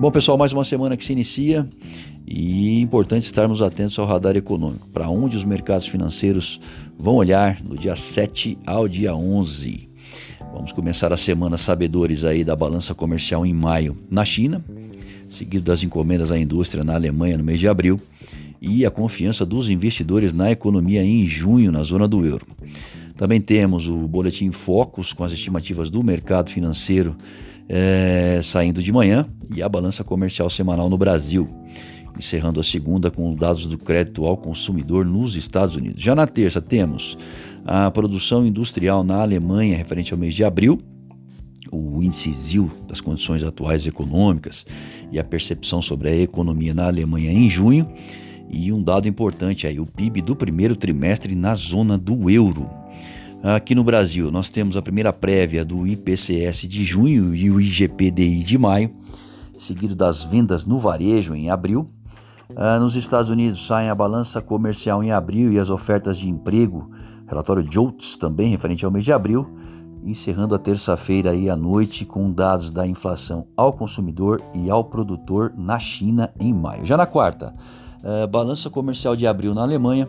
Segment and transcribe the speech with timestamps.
[0.00, 1.66] Bom, pessoal, mais uma semana que se inicia
[2.26, 6.60] e é importante estarmos atentos ao radar econômico, para onde os mercados financeiros
[6.98, 9.88] vão olhar do dia 7 ao dia 11.
[10.52, 14.64] Vamos começar a semana sabedores aí da balança comercial em maio na China,
[15.28, 18.00] seguido das encomendas à indústria na Alemanha no mês de abril
[18.60, 22.46] e a confiança dos investidores na economia em junho na zona do euro.
[23.16, 27.16] Também temos o boletim Focus com as estimativas do mercado financeiro
[27.68, 31.48] é, saindo de manhã e a balança comercial semanal no Brasil,
[32.18, 36.02] encerrando a segunda com dados do crédito ao consumidor nos Estados Unidos.
[36.02, 37.16] Já na terça temos
[37.64, 40.78] a produção industrial na Alemanha referente ao mês de abril,
[41.72, 44.66] o índice ZIL das condições atuais econômicas
[45.10, 47.88] e a percepção sobre a economia na Alemanha em junho.
[48.50, 52.68] E um dado importante aí, o PIB do primeiro trimestre na zona do euro.
[53.44, 58.42] Aqui no Brasil, nós temos a primeira prévia do IPCS de junho e o IGPDI
[58.42, 58.90] de maio,
[59.54, 61.86] seguido das vendas no varejo em abril.
[62.56, 66.90] Ah, nos Estados Unidos saem a balança comercial em abril e as ofertas de emprego,
[67.28, 69.46] relatório JOLTS também referente ao mês de abril,
[70.02, 75.52] encerrando a terça-feira aí à noite com dados da inflação ao consumidor e ao produtor
[75.54, 76.86] na China em maio.
[76.86, 77.54] Já na quarta,
[78.02, 80.08] ah, balança comercial de abril na Alemanha,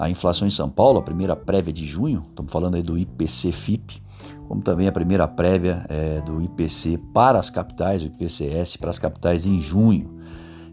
[0.00, 4.02] a inflação em São Paulo, a primeira prévia de junho, estamos falando aí do IPC-FIP,
[4.48, 8.98] como também a primeira prévia é, do IPC para as capitais, o IPCS para as
[8.98, 10.18] capitais em junho.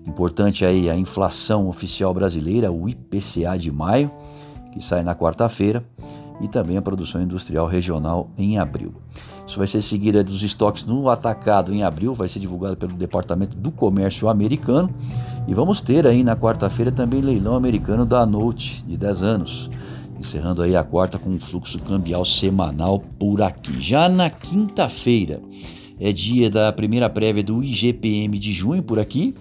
[0.05, 4.09] Importante aí a inflação oficial brasileira, o IPCA de maio,
[4.71, 5.83] que sai na quarta-feira,
[6.39, 8.93] e também a produção industrial regional em abril.
[9.45, 13.57] Isso vai ser seguido dos estoques no atacado em abril, vai ser divulgado pelo Departamento
[13.57, 14.93] do Comércio americano
[15.47, 19.71] e vamos ter aí na quarta-feira também leilão americano da Note de 10 anos.
[20.19, 23.79] Encerrando aí a quarta com um fluxo cambial semanal por aqui.
[23.79, 25.39] Já na quinta-feira
[25.99, 29.33] é dia da primeira prévia do IGPM de junho por aqui.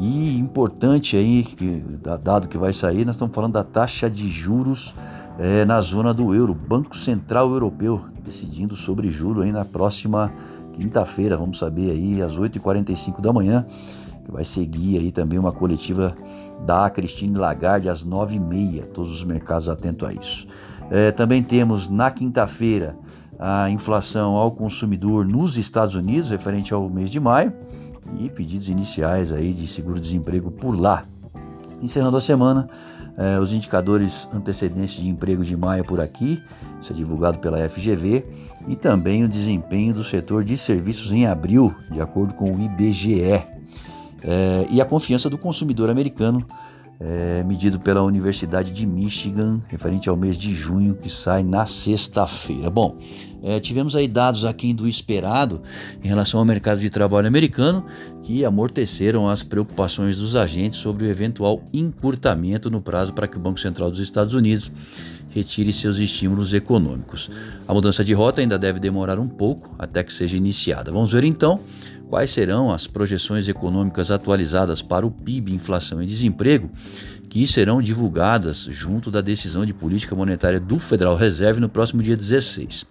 [0.00, 1.82] E importante aí, que,
[2.22, 4.94] dado que vai sair, nós estamos falando da taxa de juros
[5.38, 6.54] é, na zona do euro.
[6.54, 10.32] Banco Central Europeu decidindo sobre juros aí na próxima
[10.72, 11.36] quinta-feira.
[11.36, 13.64] Vamos saber aí às 8h45 da manhã
[14.26, 16.16] que vai seguir aí também uma coletiva
[16.66, 18.86] da Christine Lagarde às 9h30.
[18.88, 20.46] Todos os mercados atentos a isso.
[20.90, 22.98] É, também temos na quinta-feira
[23.38, 27.52] a inflação ao consumidor nos Estados Unidos, referente ao mês de maio,
[28.18, 31.04] e pedidos iniciais aí de seguro-desemprego por lá.
[31.80, 32.68] Encerrando a semana,
[33.16, 36.42] é, os indicadores antecedentes de emprego de maio por aqui,
[36.80, 38.24] isso é divulgado pela FGV,
[38.66, 43.55] e também o desempenho do setor de serviços em abril, de acordo com o IBGE
[44.26, 46.44] é, e a confiança do consumidor americano,
[46.98, 52.70] é, medido pela Universidade de Michigan, referente ao mês de junho, que sai na sexta-feira.
[52.70, 52.96] Bom,
[53.42, 55.62] é, tivemos aí dados aquém do esperado
[56.02, 57.84] em relação ao mercado de trabalho americano,
[58.22, 63.40] que amorteceram as preocupações dos agentes sobre o eventual encurtamento no prazo para que o
[63.40, 64.72] Banco Central dos Estados Unidos
[65.30, 67.30] retire seus estímulos econômicos.
[67.68, 70.90] A mudança de rota ainda deve demorar um pouco até que seja iniciada.
[70.90, 71.60] Vamos ver então
[72.08, 76.70] quais serão as projeções econômicas atualizadas para o PIB, inflação e desemprego,
[77.28, 82.16] que serão divulgadas junto da decisão de política monetária do Federal Reserve no próximo dia
[82.16, 82.86] 16.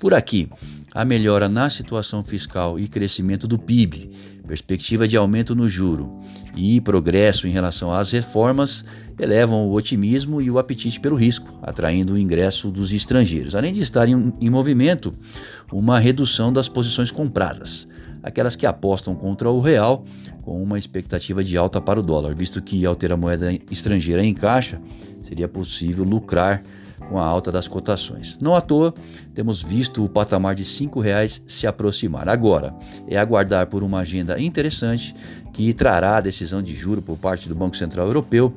[0.00, 0.48] Por aqui,
[0.94, 4.10] a melhora na situação fiscal e crescimento do PIB,
[4.46, 6.20] perspectiva de aumento no juro
[6.56, 8.84] e progresso em relação às reformas
[9.18, 13.82] elevam o otimismo e o apetite pelo risco, atraindo o ingresso dos estrangeiros, além de
[13.82, 15.12] estar em, em movimento
[15.72, 17.88] uma redução das posições compradas
[18.22, 20.04] aquelas que apostam contra o real
[20.42, 24.24] com uma expectativa de alta para o dólar, visto que ao ter a moeda estrangeira
[24.24, 24.80] em caixa,
[25.22, 26.62] seria possível lucrar
[27.08, 28.38] com a alta das cotações.
[28.40, 28.94] Não à toa,
[29.34, 32.28] temos visto o patamar de R$ reais se aproximar.
[32.28, 32.74] Agora,
[33.06, 35.14] é aguardar por uma agenda interessante
[35.52, 38.54] que trará a decisão de juro por parte do Banco Central Europeu,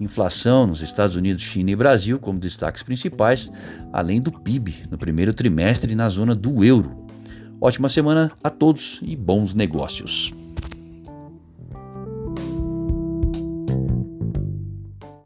[0.00, 3.50] inflação nos Estados Unidos, China e Brasil como destaques principais,
[3.92, 7.03] além do PIB no primeiro trimestre na zona do euro.
[7.64, 10.34] Ótima semana a todos e bons negócios.